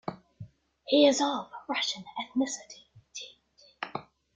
He 0.87 1.05
is 1.05 1.21
of 1.21 1.51
Russian 1.67 2.03
ethnicity. 2.19 2.87